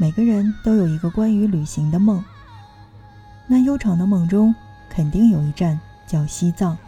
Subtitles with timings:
[0.00, 2.24] 每个人都有一个关于旅行的梦。
[3.48, 4.54] 那悠长的梦中，
[4.88, 6.78] 肯定有一站叫西藏。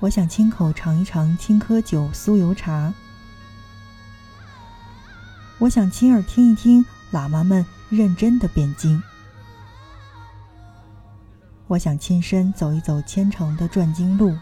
[0.00, 2.92] 我想亲口尝一尝青稞酒酥油茶。
[5.58, 9.00] 我想亲耳听一听喇嘛们认真的辩经。
[11.68, 14.36] 我想亲身走一走虔诚的转经路。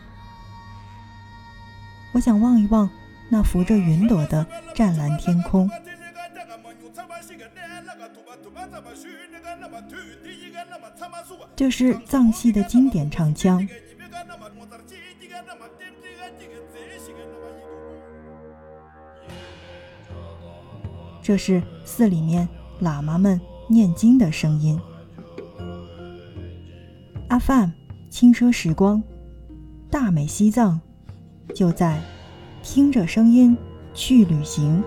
[2.13, 2.89] 我想望一望
[3.31, 4.45] 那浮着云朵的
[4.75, 5.71] 湛蓝天空。
[11.55, 13.67] 这是藏戏的经典唱腔。
[21.23, 22.49] 这是寺里面
[22.81, 24.81] 喇嘛们念经的声音。
[27.29, 27.73] 阿范，
[28.09, 29.01] 轻奢时光，
[29.89, 30.81] 大美西藏，
[31.55, 32.01] 就在
[32.63, 33.57] 听着声音
[33.95, 34.83] 去旅行。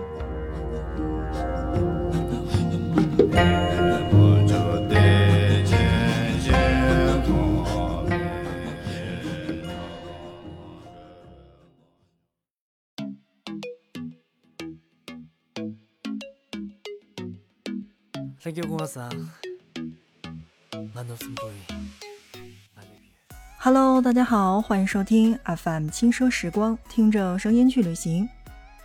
[18.44, 19.08] Thankyougos 啊
[23.64, 28.28] Hello，大家好，欢迎收听 FM 轻奢时光，听着声音去旅行。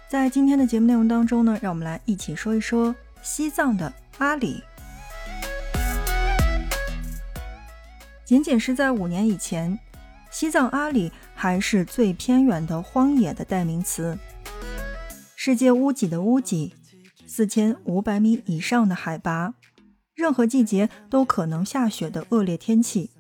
[0.07, 4.63] 在今天的节目内容当中呢，让我们来一起说一说西藏的阿里。
[8.23, 9.77] 仅仅是在五年以前，
[10.31, 14.17] 西藏阿里还是最偏远的荒野的代名词，
[15.35, 16.73] 世界屋脊的屋脊。
[17.27, 19.55] 四千五百米以上的海拔，
[20.15, 23.11] 任何季节都可能下雪的恶劣天气，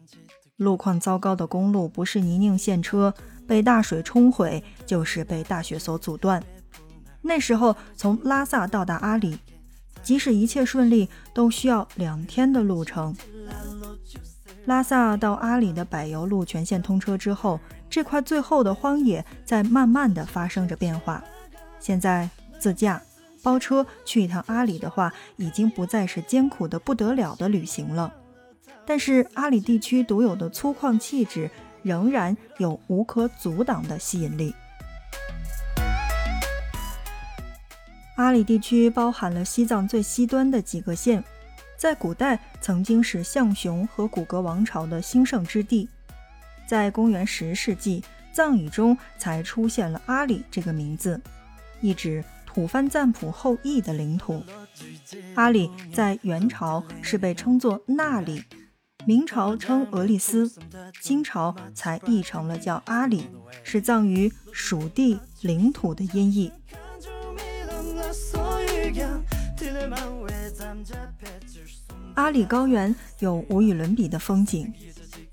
[0.59, 3.13] 路况糟糕的公路不是泥泞陷车
[3.47, 6.43] 被大水冲毁，就是被大雪所阻断。
[7.21, 9.39] 那时候从拉萨到达阿里，
[10.03, 13.15] 即使一切顺利，都需要两天的路程。
[14.65, 17.57] 拉萨到阿里的柏油路全线通车之后，
[17.89, 21.23] 这块最后的荒野在慢慢的发生着变化。
[21.79, 23.01] 现在自驾。
[23.41, 28.13] 包车去一趟阿里的话，已经不再是艰苦的不得了的旅行了。
[28.89, 31.47] 但是阿里地区独有的粗犷气质，
[31.83, 34.51] 仍然有无可阻挡的吸引力。
[38.15, 41.23] 阿里地区包含了西藏最西端的几个县，
[41.77, 45.87] 在古代曾经是象雄和古格王朝的兴盛之地。
[46.65, 51.21] 在公元十世纪，藏语中才出现了阿里这个名字，
[51.79, 52.23] 意指。
[52.43, 54.43] 吐蕃赞普后裔的领土，
[55.35, 58.43] 阿里在元朝是被称作那里，
[59.09, 60.51] 明朝称俄利斯，
[61.01, 63.25] 清朝才译成了叫阿里，
[63.63, 66.51] 是藏语属地领土的音译。
[72.13, 74.71] 阿里高原有无与伦比的风景，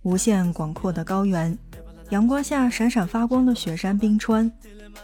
[0.00, 1.58] 无限广阔的高原，
[2.08, 4.50] 阳光下闪闪发光的雪山冰川。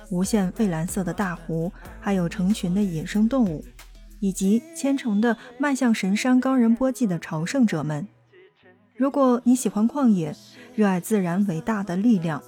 [0.09, 3.62] 无限蔚蓝色的大湖，还有成群的野生动物，
[4.21, 8.09] 以及虔诚的迈向神山冈仁波齐的朝圣者们。
[9.03, 10.33] 如果你喜欢旷野，
[10.77, 12.41] 热爱自然伟大的力量，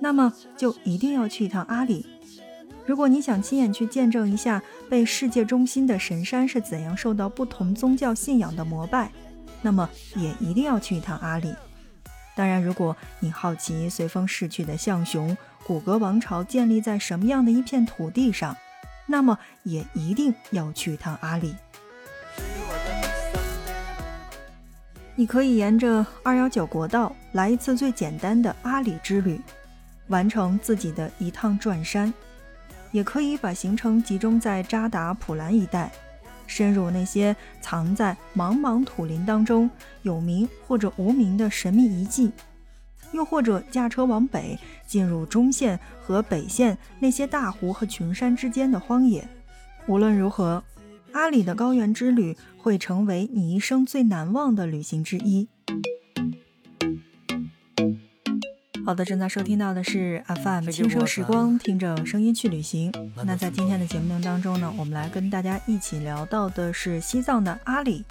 [0.00, 2.06] 那么就一定要去一趟阿里。
[2.86, 9.12] 如果你想亲眼去见证一下被世界中心的神山是怎样受到不同宗教信仰的膜拜，
[9.60, 11.54] 那么也一定要去一趟阿里。
[12.34, 15.36] 当然，如果你好奇随风逝去的象雄。
[15.66, 18.56] 古格王朝建立在什么样的一片土地上？
[19.06, 21.54] 那么也一定要去一趟阿里。
[25.20, 29.38] 你可以沿着二幺九国道来一次最简单的阿里之旅，
[30.06, 32.10] 完成自己的一趟转山；
[32.90, 35.92] 也可以把行程集中在扎达普兰一带，
[36.46, 39.70] 深入那些藏在茫茫土林当中
[40.04, 42.32] 有名或者无名的神秘遗迹。
[43.12, 49.28] 又或者驾车往北，进入中线和北线那些大湖和群山之间的荒野。
[49.86, 50.64] 无论如何，
[51.12, 55.48] 阿里的高原之旅会成为你一生最难忘的旅行之一。
[58.84, 62.92] 好的，正在收听到的是 FM 轻奢时光，听着声音去旅行。
[63.24, 68.04] 那在今天的节目当中呢，我们来跟大家一起聊到的是西藏的阿里。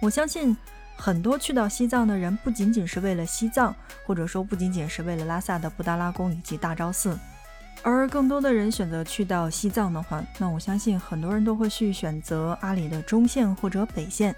[0.00, 0.56] 我相信。
[1.00, 3.72] 很多去到西藏的人，不仅仅是为了西藏，
[4.04, 7.16] 或者说不仅仅是为了拉萨的布达拉宫以及大昭寺，
[7.82, 14.34] 而更多的人选择去到西藏的话，那我相信很多人都会去选择阿里的中线或者北线。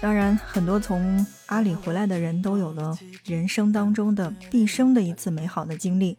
[0.00, 6.18] 当然，很多从阿里回来的人都有了人生当中的毕生的一次美好的经历，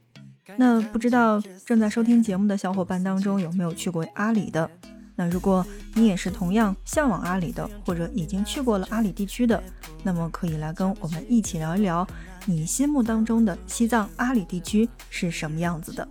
[0.56, 4.69] 那不知道正在收听节目的小伙伴当中有没有去过阿里的？
[5.15, 5.63] 那如果
[5.94, 9.62] 你也是同样向往阿里的，或者已经去过了阿里地区的，
[10.01, 12.07] 那么可以来跟我们一起聊一聊，
[12.45, 16.07] 你心目当中的西藏阿里地区是什么样子的？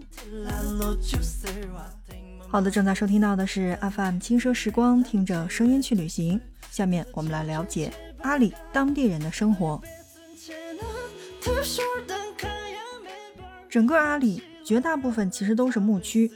[2.48, 6.40] 好的，正在收听到的是 FM 轻奢时光，听着声音去旅行。
[6.70, 7.92] 下面我们来了解
[8.22, 9.80] 阿里当地人的生活。
[13.68, 16.30] 整个阿里绝大部分其实都是牧区，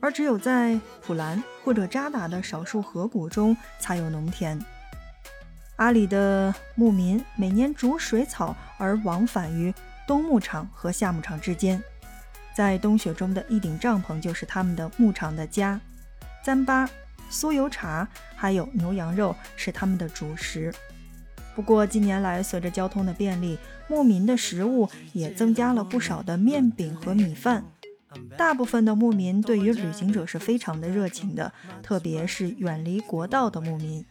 [0.00, 4.58] 而只有在普兰或者扎达的少数河谷中才有农田。
[5.76, 9.72] 阿里的牧民每年逐水草而往返于
[10.06, 11.82] 冬牧场和夏牧场之间，
[12.54, 15.78] 在冬雪中的一顶帐篷就是他们的牧场的家。
[16.42, 16.88] 糌粑、
[17.30, 20.72] 酥油茶还有牛羊肉是他们的主食。
[21.54, 23.58] 不过近年来，随着交通的便利，
[23.88, 27.64] 牧民的食物也增加了不少的面饼和米饭。
[28.36, 31.52] 大部分的牧民对于旅行者是非常的热情的，
[31.82, 34.04] 特别是远离国道的牧民。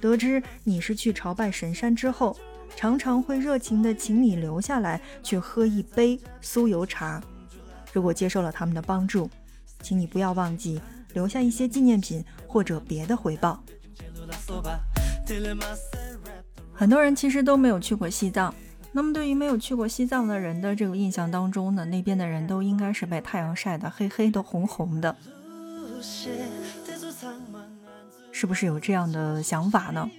[0.00, 2.36] 得知你是去朝拜神山之后，
[2.76, 7.22] 常常会热情的请你留下来去喝一杯酥油茶。
[7.92, 9.30] 如果接受了他们的帮助，
[9.80, 10.80] 请你不要忘记
[11.14, 13.62] 留下一些纪念品或者别的回报。
[16.74, 18.54] 很多人其实都没有去过西藏，
[18.92, 25.16] 那么对于没有去过西藏的人的这个印象当中呢，那边的人都应该是被太阳晒得黑黑的、红红的，
[28.38, 30.10] 是不是有这样的想法呢？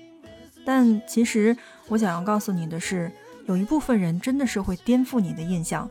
[0.65, 1.55] 但其实
[1.87, 3.11] 我想要告诉你的是，
[3.45, 5.87] 有一部分人真的是会颠覆你的印象。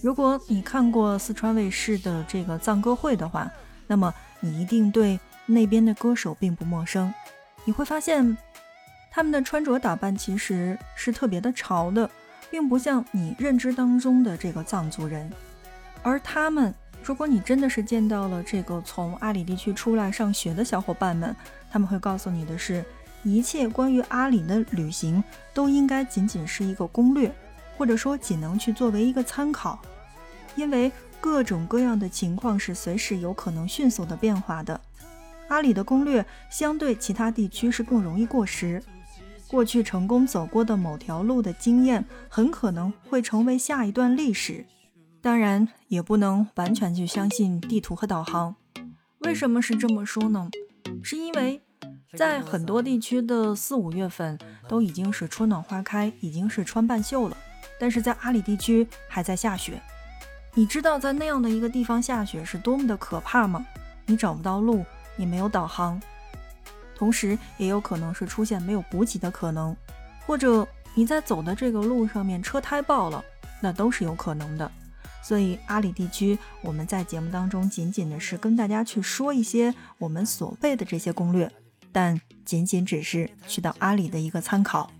[0.00, 3.48] 如果你看过四川卫视的这个藏歌会的话，
[3.86, 7.14] 那么你一定对那边的歌手并不陌生，
[7.64, 8.36] 你会发现。
[9.08, 12.10] 他们的穿着打扮其实是特别的潮的，
[12.50, 15.30] 并不像你认知当中的这个藏族人。
[16.02, 16.74] 而他们，
[17.04, 21.34] 如果你真的是见到了这个从阿里地区出来上学的小伙伴们，
[21.70, 22.84] 他们会告诉你的是，
[23.24, 25.22] 一切关于阿里的旅行
[25.52, 27.34] 都应该仅仅是一个攻略，
[27.76, 29.80] 或者说仅能去作为一个参考，
[30.54, 34.80] 因为各种各样的情况是随时有可能迅速的变化的。
[35.48, 38.82] 阿里的攻略相对其他地区是更容易过时。
[39.48, 44.64] 过去成功走过的某条路的经验，很可能会成为下一段历史。
[45.22, 48.56] 当然，也不能完全去相信地图和导航。
[49.20, 50.50] 为什么是这么说呢？
[51.00, 51.62] 是因为
[52.18, 54.36] 在很多地区的四五月份
[54.68, 57.36] 都已经是春暖花开，已经是穿半袖了，
[57.78, 59.80] 但是在阿里地区还在下雪。
[60.54, 63.64] 你知道在那样的一个地方下雪是多么的可怕吗？
[64.06, 64.84] 你找不到路，
[65.14, 66.02] 你没有导航。
[66.96, 69.76] 同时，也有可能是出现没有补给的可能，
[70.26, 73.24] 或者你在走的这个路上面车胎爆了，
[73.60, 74.68] 那都是有可能的。
[75.22, 81.50] 所以阿里地区，我们在节目当中仅仅的是跟大家去说一些我们所谓的这些攻略，
[81.92, 84.90] 但仅仅只是去到阿里的一个参考。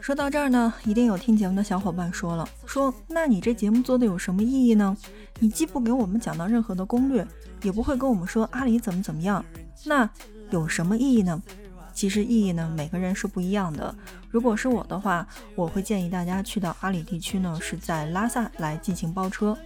[0.00, 4.96] 说到这儿呢，一定有听节目的小伙伴说了，说那你这节目做的有什么意义呢？
[5.38, 7.26] 你既不给我们讲到任何的攻略。
[7.62, 9.44] 也不会跟我们说阿里怎么怎么样，
[9.84, 10.08] 那
[10.48, 11.42] 有什么意义呢？
[11.92, 13.94] 其实意义呢，每个人是不一样的。
[14.30, 19.56] 如果是我的话，我会建议大家去到阿里地区呢，是在拉萨来进行包车。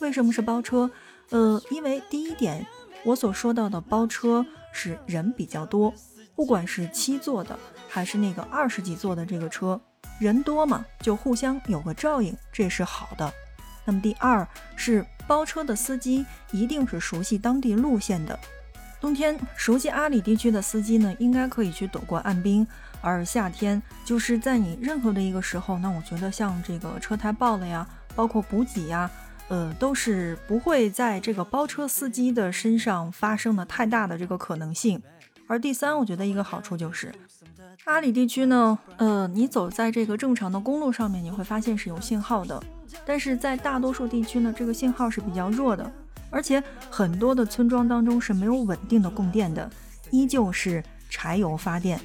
[0.00, 0.90] 为什么是包车？
[1.30, 2.66] 呃，因为第一点，
[3.04, 5.92] 我所说到的包车是人比较多，
[6.34, 7.58] 不管是七座的
[7.88, 9.80] 还是那个二十几座的这个车，
[10.18, 13.32] 人多嘛，就互相有个照应，这是好的。
[13.84, 14.46] 那么第二
[14.76, 15.04] 是。
[15.26, 16.22] 包车的司机
[16.52, 18.38] 一定是熟悉当地路线的。
[19.04, 22.66] 冬天熟悉阿里地区的司机呢，应该可以去躲过暗冰；
[23.02, 29.10] 而夏天就是在你任何的一个时候，那我觉得像这个车胎爆了呀，包括补给呀，
[29.48, 35.02] 呃，都是不会在这个包车司机的身上发生的太大的这个可能性。
[35.46, 37.14] 而第三，我觉得一个好处就是，
[37.84, 42.58] 阿里地区呢，呃，你走在这个正常的公路上面，你会发现是有信号的。
[43.04, 45.92] 但是在大多数地区呢，这个信号是比较弱的，
[46.34, 46.60] 而且
[46.90, 49.70] 很多的村庄当中是没有稳定的供电的，
[50.10, 52.00] 依旧是柴油发电，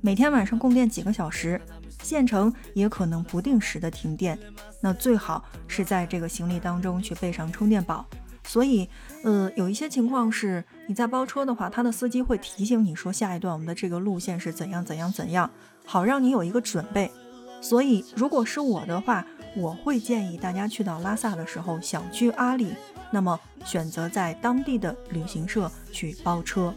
[0.00, 1.60] 每天晚上供电几个小时，
[2.02, 4.36] 县城也可能不定时的停电。
[4.82, 8.04] 那最好是在这个行李当中去备上充电宝。
[8.42, 8.88] 所以，
[9.22, 15.48] 呃，有一些情况是你在包车的话，他的司机会提醒你说下一段我们的这个路线是怎样怎样怎样，
[15.84, 17.12] 好让你有一个准备。
[17.60, 19.24] 所以，如果是我的话，
[19.58, 22.74] 我会建议大家去到拉萨的时候，想去阿里，
[23.10, 26.72] 那么选择在当地的旅行社去包车。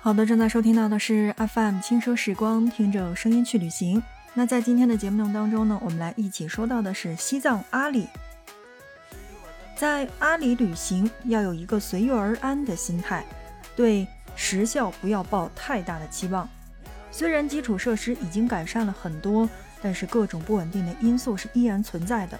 [0.00, 4.02] 好的，正在收听到的是 FM 轻奢时光，听着声音去旅行。
[4.32, 8.08] 那在今天的节目当中呢，我们来一起说到的是西藏阿里。
[9.76, 13.26] 在阿里旅行要有一个随遇而安的心态，
[13.76, 16.48] 对时效不要抱太大的期望。
[17.16, 19.48] 虽然基础设施已经改善了很多，
[19.80, 22.36] 但是各种不稳定的因素是依然存在的。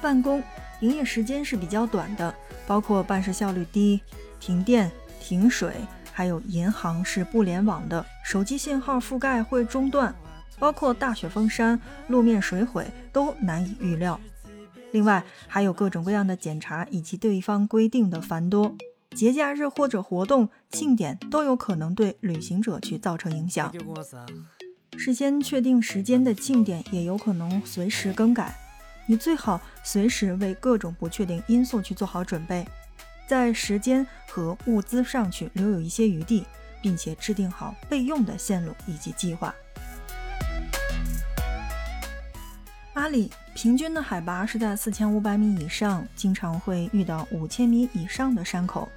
[0.00, 0.42] 办公
[0.80, 2.34] 营业时间是比较短的，
[2.66, 4.00] 包括办事效率低、
[4.40, 5.74] 停电、停水。
[6.10, 10.14] 还有银行是不联网的，手机信号覆盖会中断，
[10.58, 14.18] 包括大雪封山、路面水毁都难以预料。
[14.92, 18.74] 另外还有各种各样的检查以及对方规定的繁多，
[19.18, 23.74] 节假日或者活动庆典都有可能对旅行者去造成影响。
[24.96, 28.54] 事先确定时间的庆典也有可能随时更改，
[29.06, 32.64] 你最好随时为各种不确定因素去做好准备。
[33.26, 36.44] 在时间和物资上去留有一些余地，
[36.80, 39.52] 并且制定好备用的线路以及计划。
[42.92, 48.88] 阿里平均的海拔是在四千五百米以上，经常会遇到五千米以上的山口。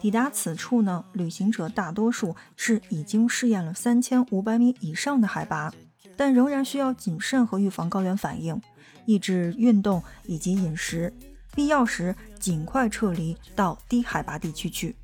[0.00, 5.72] 抵达此处呢，旅行者大多数是已经试验了三千五百米以上的海拔，
[6.16, 8.60] 但仍然需要谨慎和预防高原反应，
[9.06, 11.12] 抑制运动以及饮食。
[11.54, 14.94] 必要时尽快撤离到低海拔地区去。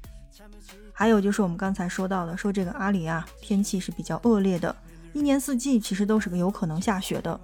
[0.93, 4.77] 还有就是我们刚才说到的，说这个阿里啊，天气是比较恶劣的，
[5.15, 7.41] 一年四季其实都是个有可能下雪的。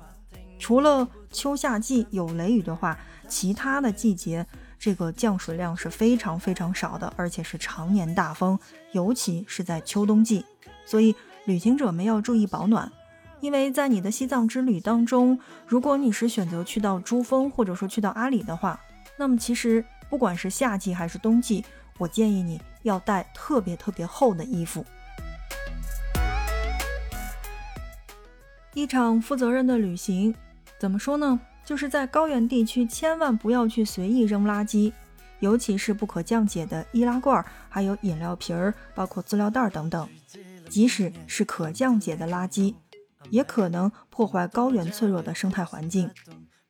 [0.59, 4.47] 除了秋夏季有雷雨的话，其他的季节
[4.79, 8.59] 这个降水量是非常非常少的，而且是常年大风，
[8.93, 10.45] 尤其是在秋冬季。
[10.87, 12.91] 所以旅行者们要注意保暖，
[13.41, 18.81] 因为在你的西藏之旅当中，如果你是选择去到珠峰或者说去到阿里的话，
[19.19, 21.65] 那么其实不管是夏季还是冬季，
[21.99, 24.85] 我建议你要带特别特别厚的衣服。
[28.75, 30.35] 一场负责任的旅行，
[30.79, 31.41] 怎么说呢？
[31.69, 34.91] 就是在高原地区，千万不要去随意扔垃圾，
[35.41, 40.09] 尤其是不可降解的易拉罐，还有饮料瓶儿，包括塑料袋等等。
[40.71, 42.75] 即使是可降解的垃圾，
[43.29, 46.11] 也可能破坏高原脆弱的生态环境。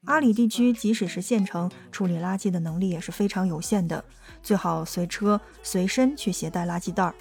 [0.06, 4.04] 阿里地区，即使是县城，处理垃圾的能力也是非常有限的。
[4.42, 7.14] 最好随车随身去携带垃圾袋儿。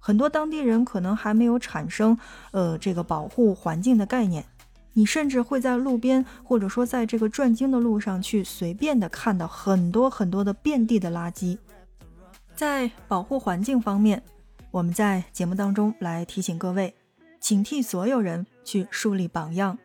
[0.00, 2.18] 很多当地人可能还没有产生
[2.50, 4.44] 呃这个保护环境的概念，
[4.94, 11.58] 你甚至会在路边或者说在这个转经的路上去随便的看到很多很多的遍地的垃圾。
[12.54, 14.22] 在保护环境方面，
[14.70, 16.94] 我们在节目当中来提醒各位，
[17.40, 19.78] 请替所有人去树立榜样。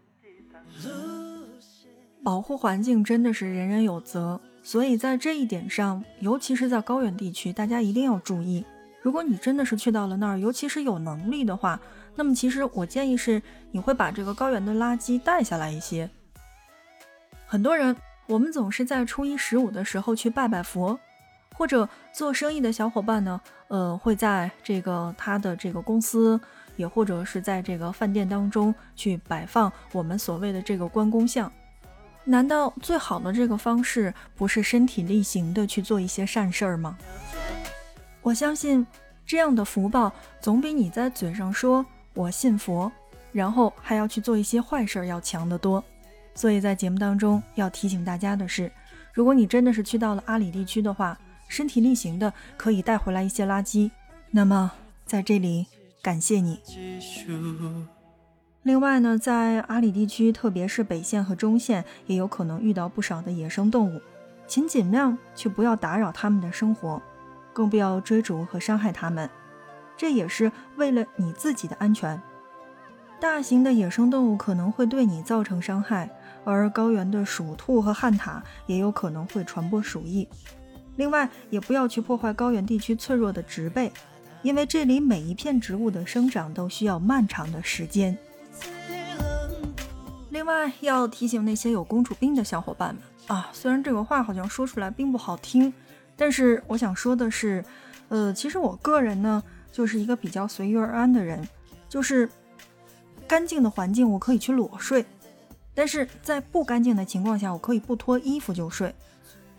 [2.23, 8.65] 保护环境真的是人人有责，所以在这一点上，尤其是在高原地区，大家一定要注意。
[9.07, 11.79] 如果你真的是去到了那儿，尤其是有能力的话，
[12.15, 16.09] 那么其实我建议是，你会把这个高原的垃圾带下来一些。
[17.45, 17.95] 很多人，
[18.27, 20.99] 我们总是在初一十五的时候去拜拜佛，
[21.55, 26.37] 或者做生意的小伙伴呢，呃，会在这个他的这个公司，
[26.75, 31.49] 也或者是在这个饭店当中去摆放我们所谓的这个关公像。
[32.25, 36.97] 难道最好的这个方式不是身体力行的去做一些善事儿吗？
[38.27, 38.85] 我相信
[39.25, 42.91] 这样的福报总比你在嘴上说我信佛，
[43.31, 45.81] 然后还要去做一些坏事要强得多。
[46.35, 48.69] 所以在节目当中要提醒大家的是，
[49.13, 51.17] 如果你真的是去到了阿里地区的话，
[51.47, 53.89] 身体力行的可以带回来一些垃圾。
[54.29, 54.73] 那么
[55.05, 55.65] 在这里
[56.01, 56.59] 感谢你。
[58.63, 64.01] 另外呢，在阿里地区，特别是北线和中线，也有可能遇到不少的野生动物，
[64.47, 67.01] 请尽量去不要打扰它们的生活，
[67.57, 69.27] 更不要追逐和伤害它们，
[69.97, 72.21] 这也是为了你自己的安全。
[73.19, 76.07] 大型的野生动物可能会对你造成伤害，
[76.45, 80.27] 而高原的鼠兔和旱獭也有可能会传播鼠疫。
[80.97, 83.91] 另外，也不要去破坏高原地区脆弱的植被，
[84.43, 88.15] 因为这里每一片植物的生长都需要漫长的时间。
[90.29, 95.73] 另外要提醒那些有公主病的小伙伴们啊，虽然这个话好像说出来并不好听，
[96.17, 97.63] 但是我想说的是，
[98.09, 101.47] 呃，其实我个人呢就是一个比较随遇而安的人，
[101.87, 102.27] 就是
[103.27, 105.05] 干净的环境我可以去裸睡，
[105.73, 108.93] 但是在不干净的情况下，我可以不脱衣服就睡。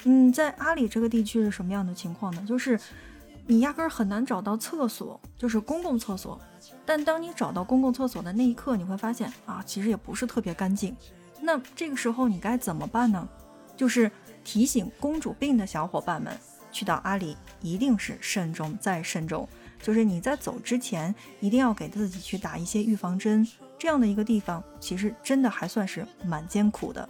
[0.04, 2.44] 嗯，在阿里这个地区是什么样的情况呢？
[2.46, 2.78] 就是
[3.46, 6.40] 你压根儿很难找到厕所，就是公共厕所。
[6.84, 10.96] 但当你找到公共厕所的那一刻，你会发现啊，其实也不是特别干净。
[11.40, 13.28] 那这个时候你该怎么办呢？
[13.76, 14.10] 就是
[14.42, 16.36] 提醒公主病的小伙伴们，
[16.70, 19.48] 去到阿里一定是慎重再慎重，
[19.82, 23.46] 就是你在走之前一定要给自己去打一些预防针。
[23.78, 27.08] 这样的一个地方，其实真的还算是蛮艰苦的。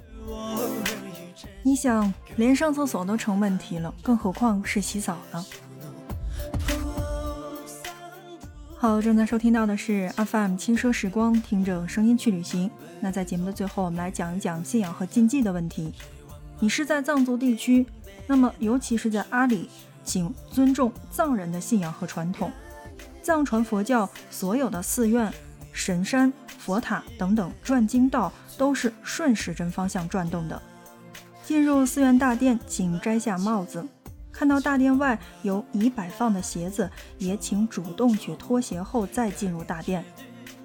[1.63, 5.47] 你想，连上厕所都成问题了，更何况是洗澡呢？
[8.77, 12.71] 好，正在收听到的是 FM 轻奢时光，听着声音去旅行。
[13.01, 15.93] 那在节目的最后，我们来讲一讲信仰和禁忌的问题。
[16.61, 17.87] 你是在藏族地区，
[18.27, 19.71] 那么尤其是在阿里，
[20.03, 22.51] 请尊重藏人的信仰和传统。
[23.23, 25.33] 藏传佛教所有的寺院、
[25.71, 30.61] 神山、佛塔等等转经道都是顺时针方向转动的。
[31.45, 33.87] 进入寺院大殿，请摘下帽子。
[34.33, 40.05] 看到大殿外有已摆放的鞋子，也请主动去脱鞋后再进入大殿，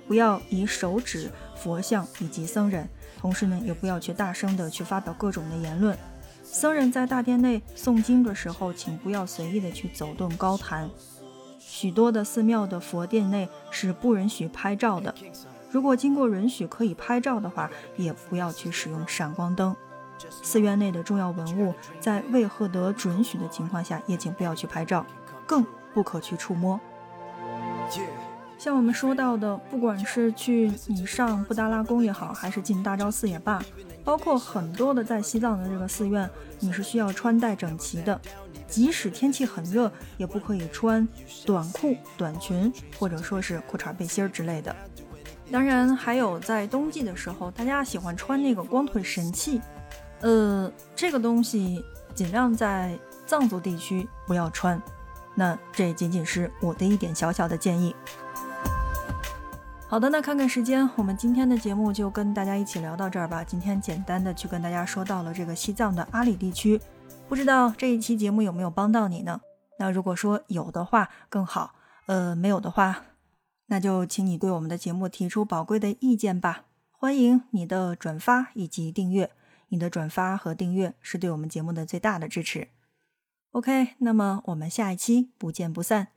[0.08, 2.88] 不要以手指佛像以及僧人。
[3.24, 5.98] 同时呢，也不要去大声的去发表各种的言论。
[6.44, 10.90] 僧人在大殿内诵经的时候，请不要随意的去走动高谈。
[11.58, 15.16] 许多的寺庙的佛殿内是不允许拍照的。
[15.72, 19.74] 如果经过允许可以拍照的话，也不要去使用闪光灯。
[20.44, 25.06] 寺院内的重要文物，在未获得准许的情况下，也请不要去拍照，
[25.48, 26.78] 更不可去触摸。
[28.58, 33.62] 像我们说到的，不管是去你上布达拉宫也好，还是进大昭寺也罢，
[34.04, 36.30] 包括很多的在西藏的这个寺院，
[36.60, 38.20] 你是需要穿戴整齐的。
[38.66, 41.08] 即使天气很热，也不可以穿
[41.46, 44.76] 短裤、短裙，或者说是裤衩、背心儿之类的。
[45.52, 49.62] 当然，还有在冬季的时候，大家喜欢穿那个光腿神器。
[50.22, 51.84] 呃，这个东西
[52.16, 54.82] 尽量在藏族地区不要穿。
[55.36, 57.96] 那这仅仅是我的一点小小的建议。
[59.88, 63.44] 好的，那看看时间，我们今天的节目就跟大家一起聊到这儿吧。
[63.44, 66.82] 今天简单的去跟大家说到了这个西藏的阿里地区，
[67.30, 69.42] 不知道这一期节目有没有帮到你呢？
[69.78, 71.76] 那如果说有的话更好，
[72.08, 73.04] 呃，没有的话，
[73.68, 76.64] 那就请你对我们的节目提出宝贵的意见吧。
[76.92, 79.30] 欢迎你的转发以及订阅。
[79.70, 82.68] 你的转发和订阅是对我们节目的最大的支持。
[83.54, 86.13] OK，那么我们下一期不见不散。